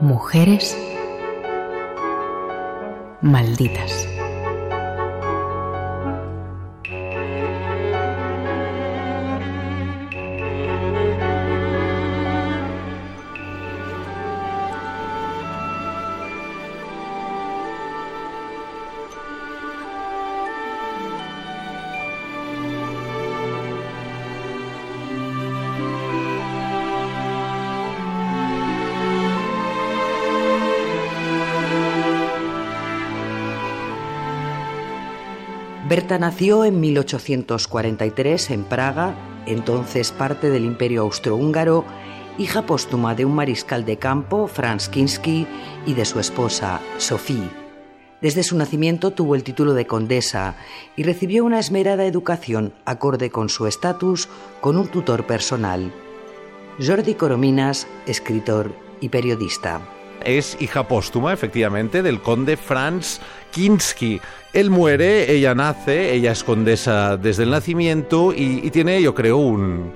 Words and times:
Mujeres 0.00 0.76
malditas. 3.20 4.06
Berta 35.90 36.20
nació 36.20 36.64
en 36.64 36.78
1843 36.78 38.52
en 38.52 38.62
Praga, 38.62 39.16
entonces 39.46 40.12
parte 40.12 40.48
del 40.48 40.64
Imperio 40.64 41.02
Austrohúngaro, 41.02 41.84
hija 42.38 42.62
póstuma 42.62 43.16
de 43.16 43.24
un 43.24 43.34
mariscal 43.34 43.84
de 43.84 43.96
campo, 43.96 44.46
Franz 44.46 44.88
Kinski, 44.88 45.48
y 45.86 45.94
de 45.94 46.04
su 46.04 46.20
esposa, 46.20 46.80
Sophie. 46.98 47.50
Desde 48.20 48.44
su 48.44 48.56
nacimiento 48.56 49.10
tuvo 49.10 49.34
el 49.34 49.42
título 49.42 49.74
de 49.74 49.88
condesa 49.88 50.54
y 50.94 51.02
recibió 51.02 51.44
una 51.44 51.58
esmerada 51.58 52.04
educación 52.04 52.72
acorde 52.84 53.30
con 53.30 53.48
su 53.48 53.66
estatus 53.66 54.28
con 54.60 54.76
un 54.76 54.86
tutor 54.86 55.26
personal. 55.26 55.92
Jordi 56.78 57.14
Corominas, 57.14 57.88
escritor 58.06 58.72
y 59.00 59.08
periodista. 59.08 59.80
Es 60.24 60.56
hija 60.60 60.86
póstuma, 60.86 61.32
efectivamente, 61.32 62.02
del 62.02 62.20
conde 62.20 62.56
Franz 62.58 63.20
Kinski. 63.50 64.20
Él 64.52 64.70
muere, 64.70 65.32
ella 65.32 65.54
nace, 65.54 66.12
ella 66.12 66.32
es 66.32 66.42
condesa 66.42 67.16
desde 67.16 67.44
el 67.44 67.50
nacimiento 67.50 68.32
y, 68.34 68.70
tiene, 68.70 69.00
yo 69.00 69.14
creo, 69.14 69.36
un, 69.36 69.92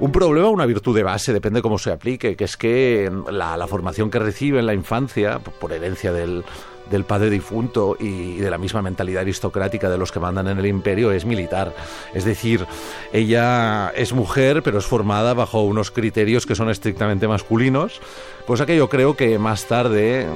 un 0.00 0.12
problema, 0.12 0.48
una 0.48 0.66
virtud 0.66 0.96
de 0.96 1.02
base, 1.02 1.32
depende 1.32 1.62
cómo 1.62 1.78
se 1.78 1.92
aplique, 1.92 2.34
que 2.34 2.44
es 2.44 2.56
que 2.56 3.10
la, 3.30 3.56
la 3.56 3.66
formación 3.66 4.10
que 4.10 4.18
recibe 4.18 4.58
en 4.58 4.66
la 4.66 4.74
infancia, 4.74 5.38
por 5.38 5.72
herencia 5.72 6.12
del, 6.12 6.44
del 6.90 7.04
padre 7.04 7.30
difunto 7.30 7.96
y 7.98 8.36
de 8.36 8.50
la 8.50 8.58
misma 8.58 8.82
mentalidad 8.82 9.22
aristocrática 9.22 9.88
de 9.88 9.96
los 9.96 10.10
que 10.12 10.20
mandan 10.20 10.48
en 10.48 10.58
el 10.58 10.66
imperio 10.66 11.12
es 11.12 11.24
militar. 11.24 11.74
Es 12.12 12.24
decir, 12.24 12.66
ella 13.12 13.90
es 13.94 14.12
mujer, 14.12 14.62
pero 14.62 14.78
es 14.78 14.86
formada 14.86 15.32
bajo 15.34 15.62
unos 15.62 15.90
criterios 15.90 16.46
que 16.46 16.54
son 16.54 16.68
estrictamente 16.68 17.28
masculinos, 17.28 18.00
cosa 18.46 18.66
que 18.66 18.76
yo 18.76 18.88
creo 18.88 19.16
que 19.16 19.38
más 19.38 19.66
tarde, 19.66 20.26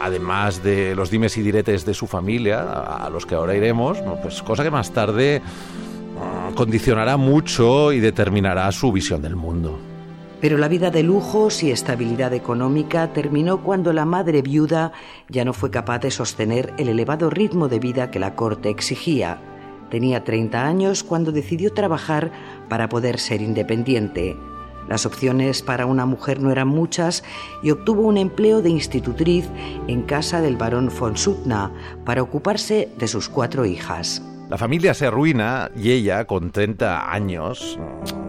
además 0.00 0.62
de 0.62 0.94
los 0.94 1.10
dimes 1.10 1.36
y 1.38 1.42
diretes 1.42 1.84
de 1.86 1.94
su 1.94 2.06
familia, 2.06 2.62
a 2.62 3.08
los 3.08 3.24
que 3.24 3.34
ahora 3.34 3.56
iremos, 3.56 3.98
pues 4.22 4.42
cosa 4.42 4.62
que 4.62 4.70
más 4.70 4.92
tarde 4.92 5.42
condicionará 6.54 7.16
mucho 7.16 7.92
y 7.92 8.00
determinará 8.00 8.70
su 8.72 8.92
visión 8.92 9.22
del 9.22 9.36
mundo. 9.36 9.78
Pero 10.40 10.58
la 10.58 10.66
vida 10.66 10.90
de 10.90 11.04
lujos 11.04 11.62
y 11.62 11.70
estabilidad 11.70 12.34
económica 12.34 13.12
terminó 13.12 13.62
cuando 13.62 13.92
la 13.92 14.04
madre 14.04 14.42
viuda 14.42 14.90
ya 15.28 15.44
no 15.44 15.52
fue 15.52 15.70
capaz 15.70 16.00
de 16.00 16.10
sostener 16.10 16.74
el 16.78 16.88
elevado 16.88 17.30
ritmo 17.30 17.68
de 17.68 17.78
vida 17.78 18.10
que 18.10 18.18
la 18.18 18.34
corte 18.34 18.68
exigía. 18.68 19.38
Tenía 19.88 20.24
30 20.24 20.66
años 20.66 21.04
cuando 21.04 21.30
decidió 21.30 21.72
trabajar 21.72 22.32
para 22.68 22.88
poder 22.88 23.20
ser 23.20 23.40
independiente. 23.40 24.36
Las 24.88 25.06
opciones 25.06 25.62
para 25.62 25.86
una 25.86 26.06
mujer 26.06 26.40
no 26.40 26.50
eran 26.50 26.66
muchas 26.66 27.22
y 27.62 27.70
obtuvo 27.70 28.02
un 28.02 28.16
empleo 28.16 28.62
de 28.62 28.70
institutriz 28.70 29.48
en 29.86 30.02
casa 30.02 30.40
del 30.40 30.56
barón 30.56 30.90
von 30.98 31.16
Suttner 31.16 31.70
para 32.04 32.20
ocuparse 32.20 32.88
de 32.98 33.06
sus 33.06 33.28
cuatro 33.28 33.64
hijas. 33.64 34.22
La 34.52 34.58
familia 34.58 34.92
se 34.92 35.06
arruina 35.06 35.70
y 35.74 35.92
ella, 35.92 36.26
con 36.26 36.50
30 36.50 37.10
años, 37.10 37.78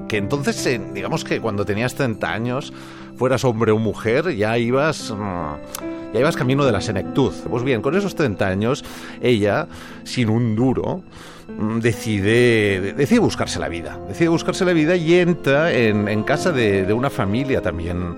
que 0.07 0.15
entonces, 0.15 0.65
eh, 0.67 0.79
digamos 0.93 1.25
que 1.25 1.41
cuando 1.41 1.65
tenías 1.65 1.95
30 1.95 2.31
años, 2.31 2.71
fueras 3.17 3.43
hombre 3.43 3.73
o 3.73 3.77
mujer, 3.77 4.33
ya 4.33 4.57
ibas... 4.57 5.11
Mm, 5.11 5.83
ya 6.13 6.19
ibas 6.21 6.37
camino 6.37 6.63
de 6.63 6.71
la 6.71 6.79
senectud. 6.79 7.33
Pues 7.49 7.63
bien, 7.63 7.81
con 7.81 7.97
esos 7.97 8.15
30 8.15 8.47
años, 8.47 8.85
ella, 9.19 9.67
sin 10.05 10.29
un 10.29 10.55
duro, 10.55 11.03
mm, 11.57 11.79
decide, 11.79 12.93
decide 12.93 13.19
buscarse 13.19 13.59
la 13.59 13.67
vida. 13.67 13.99
Decide 14.07 14.29
buscarse 14.29 14.63
la 14.63 14.71
vida 14.71 14.95
y 14.95 15.15
entra 15.15 15.73
en, 15.73 16.23
casa 16.23 16.53
de, 16.53 16.85
de 16.85 16.93
una 16.93 17.09
familia 17.09 17.61
también 17.61 18.15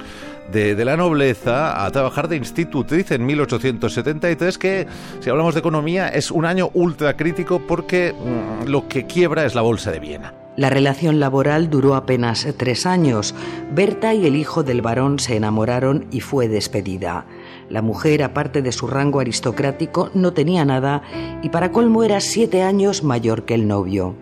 de, 0.51 0.85
la 0.85 0.97
nobleza 0.97 1.85
a 1.85 1.91
trabajar 1.91 2.27
de 2.27 2.37
institutriz 2.37 3.11
en 3.11 3.25
1873, 3.25 4.57
que 4.57 4.87
si 5.19 5.29
hablamos 5.29 5.53
de 5.53 5.59
economía 5.59 6.07
es 6.09 6.31
un 6.31 6.45
año 6.45 6.69
ultra 6.73 7.15
crítico 7.15 7.61
porque 7.67 8.13
mm, 8.13 8.67
lo 8.67 8.87
que 8.87 9.05
quiebra 9.05 9.45
es 9.45 9.55
la 9.55 9.61
Bolsa 9.61 9.91
de 9.91 9.99
Viena. 9.99 10.33
La 10.57 10.69
relación 10.69 11.19
laboral 11.19 11.69
duró 11.69 11.95
apenas 11.95 12.47
tres 12.55 12.85
años. 12.85 13.35
Berta 13.73 14.13
y 14.13 14.25
el 14.25 14.37
hijo 14.37 14.63
del 14.63 14.81
varón 14.81 15.19
se 15.19 15.35
enamoraron 15.35 16.05
y 16.11 16.21
fue 16.21 16.47
despedida. 16.47 17.25
La 17.69 17.81
mujer, 17.81 18.23
aparte 18.23 18.61
de 18.61 18.71
su 18.71 18.87
rango 18.87 19.19
aristocrático, 19.19 20.11
no 20.13 20.31
tenía 20.31 20.63
nada 20.63 21.01
y 21.43 21.49
para 21.49 21.73
colmo 21.73 22.03
era 22.05 22.21
siete 22.21 22.63
años 22.63 23.03
mayor 23.03 23.43
que 23.43 23.55
el 23.55 23.67
novio. 23.67 24.15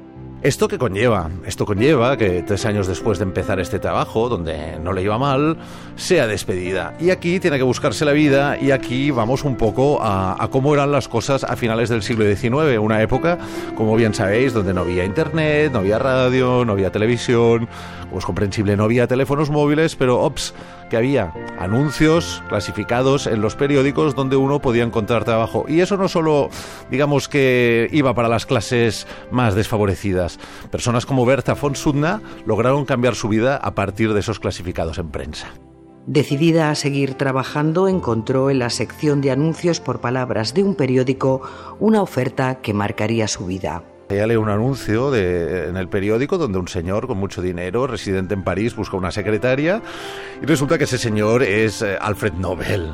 ¿Esto 0.44 0.68
qué 0.68 0.78
conlleva? 0.78 1.30
Esto 1.46 1.66
conlleva 1.66 2.18
que 2.18 2.44
tres 2.44 2.66
años 2.66 2.86
después 2.86 3.18
de 3.18 3.24
empezar 3.24 3.62
este 3.62 3.80
trabajo, 3.80 4.28
donde 4.28 4.78
no 4.78 4.92
le 4.92 5.02
iba 5.02 5.18
mal, 5.18 5.56
sea 5.96 6.28
despedida. 6.28 6.94
Y 7.00 7.12
aquí 7.12 7.40
tiene 7.40 7.56
que 7.56 7.64
buscarse 7.64 8.04
la 8.04 8.12
vida 8.12 8.58
y 8.60 8.72
aquí 8.72 9.10
vamos 9.10 9.46
un 9.46 9.56
poco 9.56 10.00
a, 10.02 10.46
cómo 10.52 10.74
eran 10.74 10.92
las 10.92 11.08
cosas 11.08 11.46
a 11.46 11.56
finales 11.56 11.88
del 11.88 12.04
siglo 12.04 12.26
XIX, 12.26 12.78
una 12.80 13.02
época, 13.02 13.38
como 13.78 13.96
bien 13.96 14.14
sabéis, 14.14 14.52
donde 14.52 14.74
no 14.74 14.82
había 14.82 15.06
internet, 15.06 15.72
no 15.72 15.80
había 15.80 15.98
radio, 15.98 16.66
no 16.66 16.74
había 16.74 16.92
televisión, 16.92 17.70
como 18.02 18.20
es 18.20 18.26
comprensible, 18.26 18.76
no 18.76 18.84
había 18.84 19.08
teléfonos 19.08 19.50
móviles, 19.50 19.96
pero 19.96 20.20
ops, 20.20 20.54
que 20.94 20.98
había 20.98 21.34
anuncios 21.58 22.44
clasificados 22.50 23.26
en 23.26 23.42
los 23.42 23.56
periódicos 23.56 24.14
donde 24.14 24.36
uno 24.36 24.60
podía 24.60 24.84
encontrar 24.84 25.26
trabajo. 25.26 25.66
Y 25.68 25.80
eso 25.80 25.98
no 25.98 26.08
solo, 26.08 26.52
digamos 26.92 27.28
que 27.28 27.90
iba 27.92 28.14
para 28.14 28.28
las 28.28 28.46
clases 28.46 29.08
más 29.32 29.56
desfavorecidas. 29.56 30.38
Personas 30.70 31.08
como 31.08 31.26
Berta 31.26 31.56
von 31.56 31.76
Sudna 31.76 32.22
lograron 32.46 32.86
cambiar 32.86 33.16
su 33.16 33.28
vida 33.28 33.58
a 33.58 33.74
partir 33.74 34.14
de 34.14 34.20
esos 34.20 34.40
clasificados 34.40 35.00
en 35.00 35.10
prensa. 35.10 35.48
Decidida 36.06 36.70
a 36.70 36.76
seguir 36.76 37.16
trabajando, 37.16 37.88
encontró 37.88 38.52
en 38.52 38.60
la 38.60 38.70
sección 38.70 39.20
de 39.22 39.32
anuncios 39.32 39.80
por 39.80 40.00
palabras 40.00 40.54
de 40.54 40.62
un 40.62 40.76
periódico 40.76 41.42
una 41.80 42.04
oferta 42.04 42.62
que 42.62 42.76
marcaría 42.76 43.28
su 43.28 43.48
vida. 43.48 43.84
Ella 44.14 44.28
lee 44.28 44.36
un 44.36 44.50
anuncio 44.50 45.14
en 45.16 45.76
el 45.76 45.88
periódico 45.88 46.38
donde 46.38 46.60
un 46.60 46.68
señor 46.68 47.08
con 47.08 47.18
mucho 47.18 47.42
dinero, 47.42 47.88
residente 47.88 48.34
en 48.34 48.44
París, 48.44 48.76
busca 48.76 48.96
una 48.96 49.12
secretaria 49.12 49.82
y 50.42 50.46
resulta 50.46 50.78
que 50.78 50.84
ese 50.84 50.98
señor 50.98 51.42
es 51.42 51.82
eh, 51.82 51.98
Alfred 52.00 52.34
Nobel. 52.34 52.94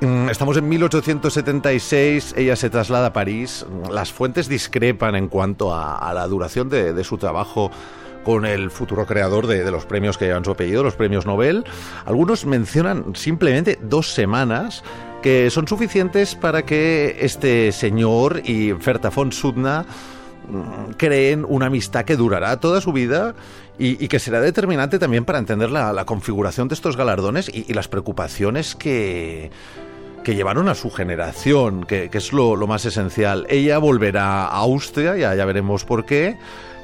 Mm, 0.00 0.28
estamos 0.30 0.56
en 0.56 0.68
1876, 0.68 2.34
ella 2.36 2.56
se 2.56 2.70
traslada 2.70 3.08
a 3.08 3.12
París, 3.12 3.66
las 3.90 4.12
fuentes 4.12 4.48
discrepan 4.48 5.16
en 5.16 5.28
cuanto 5.28 5.74
a, 5.74 6.12
la 6.14 6.26
duración 6.28 6.68
de, 6.68 7.04
su 7.04 7.18
trabajo 7.18 7.70
con 8.24 8.46
el 8.46 8.70
futuro 8.70 9.06
creador 9.06 9.46
de, 9.46 9.64
de, 9.64 9.70
los 9.70 9.86
premios 9.86 10.16
que 10.16 10.26
llevan 10.26 10.44
su 10.44 10.52
apellido, 10.52 10.82
los 10.82 10.94
premios 10.94 11.26
Nobel. 11.26 11.64
Algunos 12.04 12.46
mencionan 12.46 13.14
simplemente 13.14 13.78
dos 13.82 14.12
semanas 14.12 14.82
que 15.22 15.50
son 15.50 15.66
suficientes 15.66 16.36
para 16.36 16.64
que 16.64 17.16
este 17.20 17.72
señor 17.72 18.40
y 18.44 18.72
Ferta 18.74 19.10
von 19.10 19.32
Sudna 19.32 19.84
creen 20.96 21.44
una 21.48 21.66
amistad 21.66 22.04
que 22.04 22.16
durará 22.16 22.58
toda 22.58 22.80
su 22.80 22.92
vida 22.92 23.34
y, 23.78 24.08
que 24.08 24.18
será 24.18 24.40
determinante 24.40 24.98
también 24.98 25.24
para 25.24 25.38
entender 25.38 25.70
la, 25.70 26.04
configuración 26.04 26.68
de 26.68 26.74
estos 26.74 26.96
galardones 26.96 27.48
y, 27.52 27.72
las 27.72 27.88
preocupaciones 27.88 28.74
que, 28.74 29.50
que 30.24 30.34
llevaron 30.34 30.68
a 30.68 30.74
su 30.74 30.90
generación, 30.90 31.84
que, 31.84 32.10
es 32.12 32.32
lo, 32.32 32.56
más 32.66 32.84
esencial. 32.84 33.46
Ella 33.48 33.78
volverá 33.78 34.46
a 34.46 34.56
Austria, 34.58 35.16
ya, 35.16 35.34
ya 35.34 35.44
veremos 35.44 35.84
por 35.84 36.04
qué, 36.04 36.36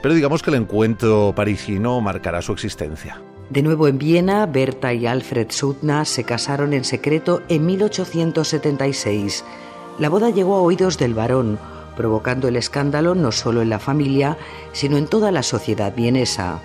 pero 0.02 0.14
digamos 0.14 0.42
que 0.42 0.50
el 0.50 0.56
encuentro 0.56 1.32
parisino 1.34 2.00
marcará 2.00 2.42
su 2.42 2.52
existencia. 2.52 3.20
De 3.50 3.62
nuevo 3.62 3.88
en 3.88 3.98
Viena, 3.98 4.46
Berta 4.46 4.94
y 4.94 5.06
Alfred 5.06 5.50
Sutna 5.50 6.04
se 6.04 6.24
casaron 6.24 6.72
en 6.72 6.84
secreto 6.84 7.42
en 7.48 7.66
1876. 7.66 9.44
La 9.98 10.08
boda 10.08 10.30
llegó 10.30 10.56
a 10.56 10.62
oídos 10.62 10.98
del 10.98 11.14
varón, 11.14 11.58
provocando 11.96 12.48
el 12.48 12.56
escándalo 12.56 13.14
no 13.14 13.32
solo 13.32 13.62
en 13.62 13.70
la 13.70 13.78
familia, 13.78 14.36
sino 14.72 14.96
en 14.96 15.06
toda 15.06 15.32
la 15.32 15.42
sociedad 15.42 15.94
vienesa. 15.94 16.60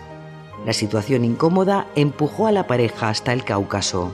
La 0.65 0.73
situación 0.73 1.23
incómoda 1.23 1.87
empujó 1.95 2.47
a 2.47 2.51
la 2.51 2.67
pareja 2.67 3.09
hasta 3.09 3.33
el 3.33 3.43
Cáucaso. 3.43 4.11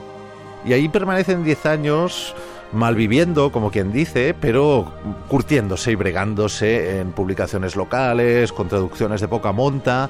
Y 0.65 0.73
ahí 0.73 0.89
permanecen 0.89 1.43
diez 1.43 1.65
años 1.65 2.35
malviviendo, 2.71 3.51
como 3.51 3.71
quien 3.71 3.91
dice, 3.91 4.35
pero 4.39 4.91
curtiéndose 5.27 5.91
y 5.91 5.95
bregándose 5.95 6.99
en 6.99 7.11
publicaciones 7.11 7.75
locales, 7.75 8.51
con 8.51 8.67
traducciones 8.67 9.21
de 9.21 9.27
poca 9.27 9.51
monta 9.51 10.09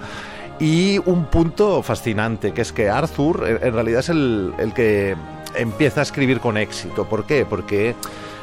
Y 0.59 0.99
un 1.05 1.25
punto 1.25 1.83
fascinante, 1.83 2.53
que 2.53 2.61
es 2.61 2.71
que 2.71 2.89
Arthur 2.89 3.59
en 3.61 3.73
realidad 3.73 3.99
es 3.99 4.09
el, 4.09 4.53
el 4.57 4.73
que 4.73 5.15
empieza 5.55 5.99
a 5.99 6.03
escribir 6.03 6.39
con 6.39 6.57
éxito. 6.57 7.05
¿Por 7.05 7.25
qué? 7.25 7.45
Porque 7.45 7.93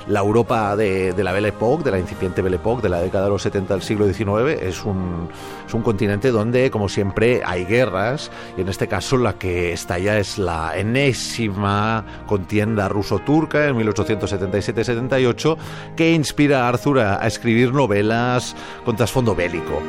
la 0.08 0.20
Europa 0.20 0.76
de, 0.76 1.14
la 1.16 1.32
Belle 1.32 1.48
Époque, 1.48 1.84
de 1.84 1.90
la 1.90 1.98
incipiente 1.98 2.42
Belle 2.42 2.54
Époque, 2.54 2.82
de 2.82 2.88
la 2.88 3.00
década 3.00 3.24
de 3.24 3.30
los 3.30 3.42
70 3.42 3.74
del 3.74 3.82
siglo 3.82 4.06
XIX, 4.06 4.60
es 4.62 4.84
un, 4.84 5.28
es 5.66 5.74
un 5.74 5.82
continente 5.82 6.30
donde, 6.30 6.70
como 6.70 6.88
siempre, 6.88 7.42
hay 7.44 7.64
guerras, 7.64 8.30
y 8.56 8.62
en 8.62 8.68
este 8.68 8.88
caso 8.88 9.16
la 9.16 9.34
que 9.34 9.72
estalla 9.72 10.18
es 10.18 10.38
la 10.38 10.76
enésima 10.76 12.04
contienda 12.26 12.88
ruso-turca 12.88 13.68
en 13.68 13.76
1877-78, 13.76 15.56
que 15.96 16.12
inspira 16.12 16.64
a 16.64 16.68
Arthur 16.68 17.00
a 17.00 17.26
escribir 17.26 17.72
novelas 17.72 18.56
con 18.84 18.96
trasfondo 18.96 19.34
bélico. 19.34 19.82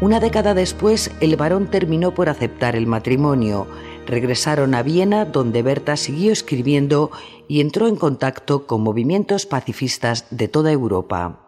Una 0.00 0.18
década 0.18 0.54
después, 0.54 1.10
el 1.20 1.36
varón 1.36 1.66
terminó 1.66 2.14
por 2.14 2.30
aceptar 2.30 2.74
el 2.74 2.86
matrimonio. 2.86 3.66
Regresaron 4.06 4.74
a 4.74 4.82
Viena, 4.82 5.26
donde 5.26 5.62
Berta 5.62 5.98
siguió 5.98 6.32
escribiendo 6.32 7.10
y 7.48 7.60
entró 7.60 7.86
en 7.86 7.96
contacto 7.96 8.66
con 8.66 8.80
movimientos 8.80 9.44
pacifistas 9.44 10.24
de 10.30 10.48
toda 10.48 10.72
Europa. 10.72 11.39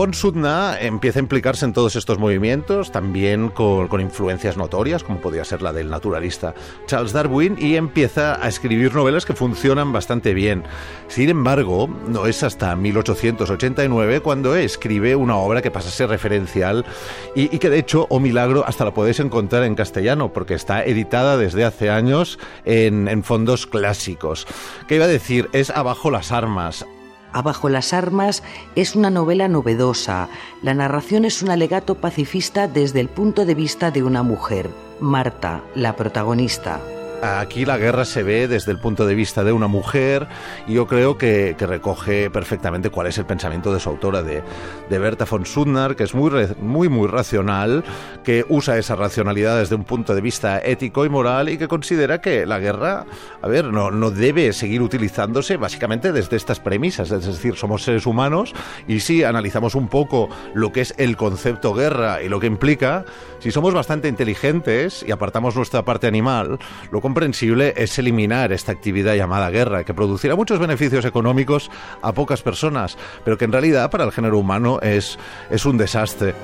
Von 0.00 0.14
Sudna 0.14 0.80
empieza 0.80 1.18
a 1.18 1.20
implicarse 1.20 1.66
en 1.66 1.74
todos 1.74 1.94
estos 1.94 2.18
movimientos, 2.18 2.90
también 2.90 3.50
con, 3.50 4.00
influencias 4.00 4.56
notorias, 4.56 5.04
como 5.04 5.20
podía 5.20 5.44
ser 5.44 5.60
la 5.60 5.74
del 5.74 5.90
naturalista 5.90 6.54
Charles 6.86 7.12
Darwin, 7.12 7.56
y 7.58 7.76
empieza 7.76 8.42
a 8.42 8.48
escribir 8.48 8.94
novelas 8.94 9.26
que 9.26 9.34
funcionan 9.34 9.92
bastante 9.92 10.32
bien. 10.32 10.64
Sin 11.08 11.28
embargo, 11.28 11.86
no 12.08 12.24
es 12.24 12.42
hasta 12.42 12.74
1889 12.76 14.20
cuando 14.20 14.56
escribe 14.56 15.16
una 15.16 15.36
obra 15.36 15.60
que 15.60 15.70
pasa 15.70 15.90
a 15.90 15.92
ser 15.92 16.08
referencial 16.08 16.86
y, 17.34 17.58
que 17.58 17.68
de 17.68 17.80
hecho, 17.80 18.06
o 18.08 18.20
milagro, 18.20 18.64
hasta 18.66 18.86
la 18.86 18.94
podéis 18.94 19.20
encontrar 19.20 19.64
en 19.64 19.74
castellano, 19.74 20.32
porque 20.32 20.54
está 20.54 20.82
editada 20.82 21.36
desde 21.36 21.66
hace 21.66 21.90
años 21.90 22.38
en, 22.64 23.06
en 23.06 23.22
fondos 23.22 23.66
clásicos. 23.66 24.46
¿Qué 24.88 24.94
iba 24.94 25.04
a 25.04 25.08
decir? 25.08 25.50
Es 25.52 25.68
Abajo 25.68 26.10
las 26.10 26.32
armas. 26.32 26.86
Abajo 27.32 27.68
las 27.68 27.92
armas 27.92 28.42
es 28.74 28.96
una 28.96 29.10
novela 29.10 29.48
novedosa. 29.48 30.28
La 30.62 30.74
narración 30.74 31.24
es 31.24 31.42
un 31.42 31.50
alegato 31.50 31.94
pacifista 31.96 32.68
desde 32.68 33.00
el 33.00 33.08
punto 33.08 33.44
de 33.44 33.54
vista 33.54 33.90
de 33.90 34.02
una 34.02 34.22
mujer, 34.22 34.70
Marta, 35.00 35.62
la 35.74 35.96
protagonista. 35.96 36.80
Aquí 37.22 37.66
la 37.66 37.76
guerra 37.76 38.06
se 38.06 38.22
ve 38.22 38.48
desde 38.48 38.72
el 38.72 38.78
punto 38.78 39.06
de 39.06 39.14
vista 39.14 39.44
de 39.44 39.52
una 39.52 39.66
mujer 39.66 40.26
y 40.66 40.74
yo 40.74 40.86
creo 40.86 41.18
que, 41.18 41.54
recoge 41.58 42.30
perfectamente 42.30 42.88
cuál 42.88 43.08
es 43.08 43.18
el 43.18 43.26
pensamiento 43.26 43.72
de 43.74 43.78
su 43.78 43.90
autora, 43.90 44.22
de, 44.22 44.42
de 44.88 44.98
Berta 44.98 45.26
von 45.26 45.44
Suttner, 45.44 45.96
que 45.96 46.04
es 46.04 46.14
muy, 46.14 46.30
muy, 46.58 46.88
muy 46.88 47.06
racional, 47.08 47.84
que 48.24 48.46
usa 48.48 48.78
esa 48.78 48.96
racionalidad 48.96 49.58
desde 49.58 49.74
un 49.74 49.84
punto 49.84 50.14
de 50.14 50.22
vista 50.22 50.60
ético 50.60 51.04
y 51.04 51.10
moral 51.10 51.50
y 51.50 51.58
que 51.58 51.68
considera 51.68 52.22
que 52.22 52.46
la 52.46 52.58
guerra, 52.58 53.04
a 53.42 53.48
ver, 53.48 53.66
no, 53.66 53.90
no 53.90 54.10
debe 54.10 54.54
seguir 54.54 54.80
utilizándose 54.80 55.58
básicamente 55.58 56.12
desde 56.12 56.36
estas 56.36 56.58
premisas, 56.58 57.10
es 57.10 57.26
decir, 57.26 57.56
somos 57.56 57.82
seres 57.82 58.06
humanos 58.06 58.54
y 58.88 59.00
si 59.00 59.24
analizamos 59.24 59.74
un 59.74 59.88
poco 59.88 60.30
lo 60.54 60.72
que 60.72 60.80
es 60.80 60.94
el 60.96 61.18
concepto 61.18 61.74
guerra 61.74 62.22
y 62.22 62.30
lo 62.30 62.40
que 62.40 62.46
implica, 62.46 63.04
si 63.40 63.50
somos 63.50 63.74
bastante 63.74 64.08
inteligentes 64.08 65.04
y 65.06 65.12
apartamos 65.12 65.54
nuestra 65.54 65.84
parte 65.84 66.06
animal, 66.06 66.58
lo 66.90 67.00
comprensible 67.10 67.74
es 67.76 67.98
eliminar 67.98 68.52
esta 68.52 68.70
actividad 68.70 69.16
llamada 69.16 69.50
guerra, 69.50 69.82
que 69.82 69.92
producirá 69.92 70.36
muchos 70.36 70.60
beneficios 70.60 71.04
económicos 71.04 71.68
a 72.02 72.12
pocas 72.12 72.40
personas, 72.40 72.96
pero 73.24 73.36
que 73.36 73.46
en 73.46 73.52
realidad 73.52 73.90
para 73.90 74.04
el 74.04 74.12
género 74.12 74.38
humano 74.38 74.78
es, 74.80 75.18
es 75.50 75.66
un 75.66 75.76
desastre. 75.76 76.34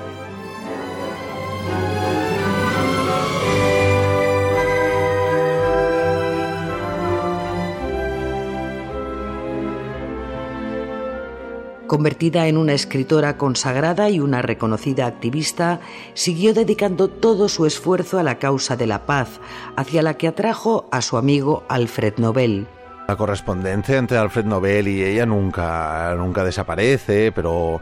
Convertida 11.87 12.47
en 12.47 12.57
una 12.57 12.73
escritora 12.73 13.37
consagrada 13.37 14.09
y 14.09 14.19
una 14.19 14.41
reconocida 14.41 15.05
activista, 15.05 15.79
siguió 16.13 16.53
dedicando 16.53 17.07
todo 17.07 17.47
su 17.47 17.65
esfuerzo 17.65 18.19
a 18.19 18.23
la 18.23 18.39
causa 18.39 18.75
de 18.75 18.87
la 18.87 19.05
paz, 19.05 19.39
hacia 19.77 20.01
la 20.01 20.15
que 20.15 20.27
atrajo 20.27 20.89
a 20.91 21.01
su 21.01 21.15
amigo 21.15 21.63
Alfred 21.69 22.15
Nobel. 22.17 22.67
La 23.07 23.15
correspondencia 23.15 23.97
entre 23.97 24.17
Alfred 24.17 24.43
Nobel 24.43 24.89
y 24.89 25.01
ella 25.01 25.25
nunca, 25.25 26.13
nunca 26.17 26.43
desaparece, 26.43 27.31
pero 27.31 27.79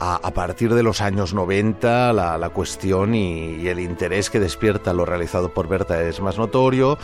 a, 0.00 0.30
partir 0.32 0.74
de 0.74 0.82
los 0.82 1.00
años 1.00 1.32
90 1.32 2.12
la, 2.12 2.50
cuestión 2.50 3.14
y, 3.14 3.54
y, 3.54 3.68
el 3.68 3.78
interés 3.78 4.30
que 4.30 4.40
despierta 4.40 4.92
lo 4.92 5.04
realizado 5.04 5.54
por 5.54 5.68
Berta 5.68 6.02
es 6.02 6.20
más 6.20 6.38
notorio 6.38 6.98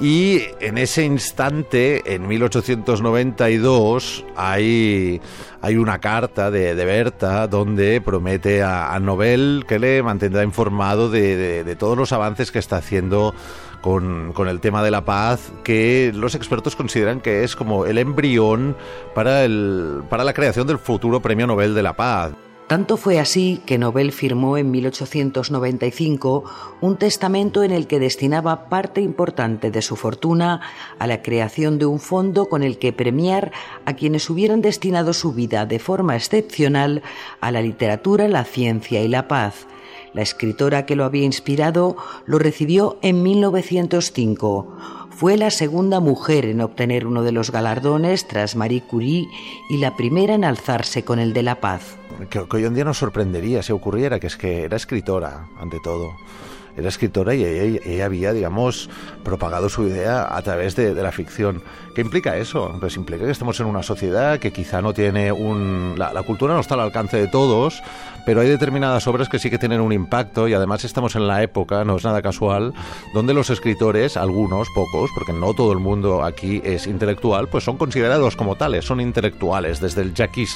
y 0.00 0.40
en 0.60 0.78
ese 0.78 1.04
instante, 1.04 2.14
en 2.14 2.26
1892, 2.26 4.24
hay, 4.34 5.20
hay 5.60 5.76
una 5.76 5.98
carta 5.98 6.50
de, 6.50 6.74
de 6.74 6.84
Berta 6.86 7.46
donde 7.46 8.00
promete 8.00 8.62
a, 8.62 8.98
Nobel 8.98 9.66
que 9.68 9.78
le 9.78 10.02
mantendrá 10.02 10.42
informado 10.42 11.10
de, 11.10 11.76
todos 11.78 11.98
los 11.98 12.12
avances 12.12 12.50
que 12.50 12.58
está 12.58 12.78
haciendo 12.78 13.34
con, 13.82 14.32
con, 14.32 14.48
el 14.48 14.60
tema 14.60 14.82
de 14.82 14.90
la 14.90 15.04
paz, 15.04 15.52
que 15.64 16.12
los 16.14 16.34
expertos 16.34 16.76
consideran 16.76 17.20
que 17.20 17.44
es 17.44 17.54
como 17.54 17.84
el 17.84 17.98
embrión 17.98 18.78
para, 19.14 19.44
el, 19.44 20.02
para 20.08 20.24
la 20.24 20.32
creación 20.32 20.66
del 20.66 20.78
futuro 20.78 21.20
Premio 21.20 21.46
Nobel 21.46 21.74
de 21.74 21.82
la 21.82 21.92
Paz. 21.92 22.32
Tanto 22.70 22.96
fue 22.96 23.18
así 23.18 23.60
que 23.66 23.78
Nobel 23.78 24.12
firmó 24.12 24.56
en 24.56 24.70
1895 24.70 26.44
un 26.80 26.96
testamento 26.98 27.64
en 27.64 27.72
el 27.72 27.88
que 27.88 27.98
destinaba 27.98 28.68
parte 28.68 29.00
importante 29.00 29.72
de 29.72 29.82
su 29.82 29.96
fortuna 29.96 30.60
a 31.00 31.08
la 31.08 31.20
creación 31.20 31.80
de 31.80 31.86
un 31.86 31.98
fondo 31.98 32.48
con 32.48 32.62
el 32.62 32.78
que 32.78 32.92
premiar 32.92 33.50
a 33.86 33.94
quienes 33.94 34.30
hubieran 34.30 34.62
destinado 34.62 35.14
su 35.14 35.32
vida 35.32 35.66
de 35.66 35.80
forma 35.80 36.14
excepcional 36.14 37.02
a 37.40 37.50
la 37.50 37.60
literatura, 37.60 38.28
la 38.28 38.44
ciencia 38.44 39.02
y 39.02 39.08
la 39.08 39.26
paz. 39.26 39.66
La 40.12 40.22
escritora 40.22 40.86
que 40.86 40.94
lo 40.94 41.04
había 41.04 41.24
inspirado 41.24 41.96
lo 42.24 42.38
recibió 42.38 42.98
en 43.02 43.24
1905 43.24 44.99
fue 45.10 45.36
la 45.36 45.50
segunda 45.50 46.00
mujer 46.00 46.46
en 46.46 46.60
obtener 46.60 47.06
uno 47.06 47.22
de 47.22 47.32
los 47.32 47.50
galardones 47.50 48.26
tras 48.26 48.56
Marie 48.56 48.82
Curie 48.82 49.28
y 49.68 49.78
la 49.78 49.96
primera 49.96 50.34
en 50.34 50.44
alzarse 50.44 51.04
con 51.04 51.18
el 51.18 51.32
de 51.32 51.42
la 51.42 51.60
paz. 51.60 51.96
Que, 52.30 52.40
hoy 52.50 52.64
en 52.64 52.74
día 52.74 52.84
nos 52.84 52.98
sorprendería 52.98 53.62
si 53.62 53.72
ocurriera, 53.72 54.18
que 54.20 54.26
es 54.28 54.36
que 54.36 54.64
era 54.64 54.76
escritora, 54.76 55.48
ante 55.58 55.78
todo 55.80 56.14
era 56.76 56.88
escritora 56.88 57.34
y 57.34 57.44
ella, 57.44 58.04
había, 58.04 58.32
digamos, 58.32 58.88
propagado 59.24 59.68
su 59.68 59.86
idea 59.86 60.36
a 60.36 60.42
través 60.42 60.76
de, 60.76 60.94
la 60.94 61.12
ficción. 61.12 61.62
¿Qué 61.94 62.02
implica 62.02 62.36
eso? 62.36 62.76
Pues 62.80 62.96
implica 62.96 63.24
que 63.24 63.30
estamos 63.30 63.58
en 63.60 63.66
una 63.66 63.82
sociedad 63.82 64.38
que 64.38 64.52
quizá 64.52 64.80
no 64.82 64.92
tiene 64.92 65.32
un... 65.32 65.94
La, 65.96 66.22
cultura 66.22 66.54
no 66.54 66.60
está 66.60 66.74
al 66.74 66.80
alcance 66.80 67.16
de 67.16 67.26
todos, 67.26 67.82
pero 68.26 68.40
hay 68.40 68.48
determinadas 68.48 69.06
obras 69.06 69.28
que 69.28 69.38
sí 69.38 69.50
que 69.50 69.58
tienen 69.58 69.80
un 69.80 69.92
impacto 69.92 70.46
y 70.46 70.54
además 70.54 70.84
estamos 70.84 71.16
en 71.16 71.26
la 71.26 71.42
época, 71.42 71.84
no 71.84 71.96
es 71.96 72.04
nada 72.04 72.22
casual, 72.22 72.72
donde 73.14 73.34
los 73.34 73.50
escritores, 73.50 74.16
algunos, 74.16 74.68
pocos, 74.74 75.10
porque 75.14 75.32
no 75.32 75.54
todo 75.54 75.72
el 75.72 75.78
mundo 75.78 76.22
aquí 76.22 76.60
es 76.64 76.86
intelectual, 76.86 77.48
pues 77.48 77.64
son 77.64 77.76
considerados 77.76 78.36
como 78.36 78.56
tales, 78.56 78.84
son 78.84 79.00
intelectuales, 79.00 79.80
desde 79.80 80.02
el 80.02 80.14
Jacques 80.14 80.54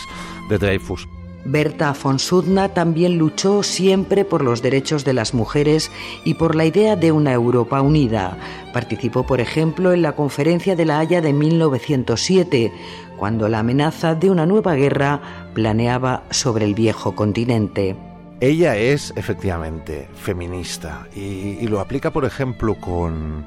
de 0.49 0.59
Dreyfus. 0.59 1.09
Berta 1.45 1.93
von 1.93 2.19
Suttner 2.19 2.71
también 2.71 3.19
luchó 3.19 3.63
siempre 3.63 4.25
por 4.25 4.43
los 4.43 4.63
derechos 4.63 5.05
de 5.05 5.13
las 5.13 5.35
mujeres 5.35 5.91
y 6.25 6.35
por 6.35 6.55
la 6.55 6.65
idea 6.65 6.97
de 6.97 7.13
una 7.13 7.33
Europa 7.33 7.83
unida. 7.83 8.39
Participó, 8.73 9.27
por 9.27 9.41
ejemplo, 9.41 9.93
en 9.93 10.01
la 10.01 10.13
Conferencia 10.13 10.75
de 10.75 10.87
la 10.87 10.99
Haya 10.99 11.21
de 11.21 11.35
1907, 11.35 12.73
cuando 13.19 13.49
la 13.49 13.59
amenaza 13.59 14.15
de 14.15 14.31
una 14.31 14.47
nueva 14.47 14.75
guerra 14.75 15.21
planeaba 15.53 16.25
sobre 16.31 16.65
el 16.65 16.75
viejo 16.75 17.15
continente. 17.15 17.95
Ella 18.41 18.77
es 18.77 19.13
efectivamente 19.17 20.09
feminista 20.15 21.07
y, 21.15 21.67
lo 21.69 21.81
aplica, 21.81 22.11
por 22.11 22.25
ejemplo, 22.25 22.75
con, 22.75 23.47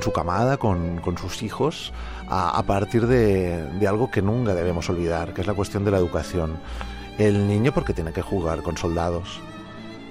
su 0.00 0.12
camada, 0.12 0.56
con, 0.56 1.00
sus 1.20 1.42
hijos, 1.42 1.92
a, 2.28 2.62
partir 2.64 3.06
de, 3.06 3.64
de 3.78 3.88
algo 3.88 4.10
que 4.10 4.20
nunca 4.20 4.54
debemos 4.54 4.90
olvidar, 4.90 5.32
que 5.32 5.40
es 5.40 5.46
la 5.46 5.54
cuestión 5.54 5.84
de 5.84 5.92
la 5.92 5.98
educación. 5.98 6.58
El 7.20 7.46
niño 7.46 7.74
porque 7.74 7.92
tiene 7.92 8.14
que 8.14 8.22
jugar 8.22 8.62
con 8.62 8.78
soldados. 8.78 9.40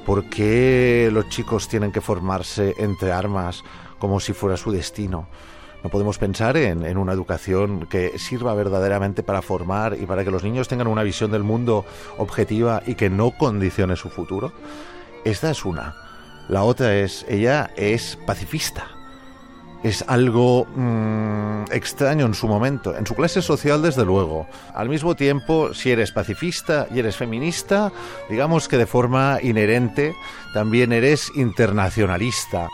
¿Por 0.06 0.26
qué 0.26 1.10
los 1.12 1.28
chicos 1.30 1.68
tienen 1.68 1.92
que 1.92 2.02
formarse 2.02 2.76
entre 2.78 3.12
armas 3.12 3.64
como 3.98 4.20
si 4.20 4.34
fuera 4.34 4.58
su 4.58 4.72
destino? 4.72 5.28
No 5.84 5.90
podemos 5.90 6.20
pensar 6.20 6.56
en, 6.56 7.00
una 7.00 7.14
educación 7.14 7.88
que 7.88 8.20
sirva 8.20 8.54
verdaderamente 8.54 9.24
para 9.24 9.42
formar 9.42 9.98
y 10.00 10.06
para 10.06 10.24
que 10.24 10.30
los 10.30 10.44
niños 10.44 10.68
tengan 10.68 10.86
una 10.86 11.02
visión 11.02 11.32
del 11.32 11.42
mundo 11.42 11.84
objetiva 12.20 12.84
y 12.86 12.94
que 12.94 13.10
no 13.10 13.32
condicione 13.32 13.96
su 13.96 14.10
futuro. 14.10 14.52
Esta 15.26 15.50
es 15.50 15.66
una. 15.66 15.96
La 16.48 16.62
otra 16.62 16.96
es, 16.96 17.26
ella 17.28 17.72
es 17.76 18.20
pacifista 18.28 18.99
es 19.84 20.04
algo 20.08 20.66
mm, 20.66 21.72
extraño 21.72 22.26
en 22.26 22.34
su 22.34 22.48
momento, 22.48 22.96
en 22.96 23.06
su 23.06 23.16
clase 23.16 23.42
social 23.42 23.82
desde 23.82 24.06
luego. 24.06 24.48
Al 24.74 24.90
mismo 24.90 25.16
tiempo, 25.16 25.74
si 25.74 25.92
eres 25.92 26.12
pacifista 26.12 26.88
y 26.94 27.00
eres 27.00 27.18
feminista, 27.18 27.92
digamos 28.30 28.68
que 28.68 28.78
de 28.78 28.86
forma 28.86 29.40
inherente 29.42 30.14
también 30.54 30.92
eres 30.92 31.32
internacionalista. 31.36 32.68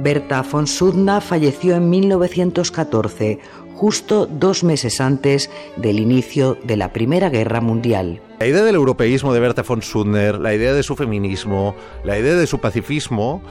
Berta 0.00 0.42
von 0.42 0.68
Sudna 0.68 1.20
falleció 1.20 1.74
en 1.74 1.90
1914, 1.90 3.40
justo 3.74 4.26
dos 4.26 4.62
meses 4.62 5.00
antes 5.00 5.50
del 5.76 5.98
inicio 5.98 6.56
de 6.62 6.76
la 6.76 6.92
Primera 6.92 7.30
Guerra 7.30 7.60
Mundial. 7.60 8.20
La 8.38 8.46
idea 8.46 8.62
del 8.62 8.76
europeísmo 8.76 9.34
de 9.34 9.40
Berta 9.40 9.64
von 9.64 9.82
Sudner, 9.82 10.38
la 10.38 10.54
idea 10.54 10.72
de 10.72 10.84
su 10.84 10.94
feminismo, 10.94 11.74
la 12.04 12.16
idea 12.16 12.36
de 12.36 12.46
su 12.46 12.60
pacifismo, 12.60 13.42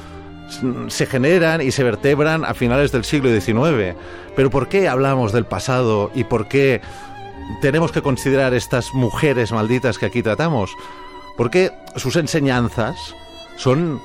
se 0.87 1.05
generan 1.05 1.61
y 1.61 1.71
se 1.71 1.83
vertebran 1.83 2.45
a 2.45 2.53
finales 2.53 2.93
del 2.93 3.03
siglo 3.03 3.29
XIX. 3.29 3.97
Pero 4.33 4.49
¿por 4.49 4.69
qué 4.69 4.87
hablamos 4.87 5.33
del 5.33 5.45
pasado 5.45 6.11
y 6.15 6.23
por 6.23 6.47
qué 6.47 6.79
tenemos 7.61 7.91
que 7.91 8.01
considerar 8.01 8.53
estas 8.53 8.93
mujeres 8.93 9.51
malditas 9.51 9.97
que 9.97 10.05
aquí 10.05 10.23
tratamos? 10.23 10.71
Porque 11.35 11.73
sus 11.97 12.15
enseñanzas 12.15 12.95
son, 13.57 13.99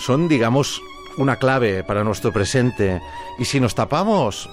son 0.00 0.26
digamos, 0.26 0.82
una 1.18 1.36
clave 1.36 1.84
para 1.84 2.04
nuestro 2.04 2.32
presente. 2.32 3.02
Y 3.38 3.44
si 3.44 3.60
nos 3.60 3.74
tapamos 3.74 4.48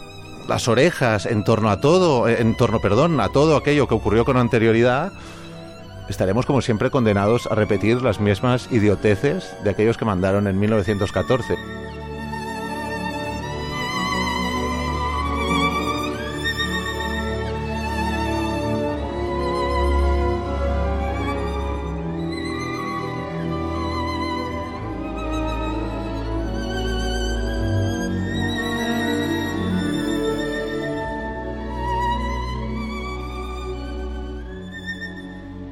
las 0.48 0.68
orejas 0.68 1.26
en 1.26 1.44
torno 1.44 1.70
a 1.70 1.80
todo, 1.80 2.28
en 2.28 2.56
torno, 2.58 2.82
perdón, 2.82 3.20
a 3.20 3.30
todo 3.30 3.56
aquello 3.56 3.88
que 3.88 3.96
ocurrió 3.96 4.26
con 4.26 4.38
anterioridad, 4.38 5.14
estaremos 6.10 6.46
como 6.46 6.62
siempre 6.62 6.92
condenados 6.92 7.48
a 7.48 7.56
repetir 7.56 8.02
las 8.02 8.20
mismas 8.20 8.68
idioteces 8.72 9.56
de 9.64 9.70
aquellos 9.70 9.98
que 9.98 10.06
mandaron 10.06 10.48
en 10.48 10.60
1914. 10.60 11.56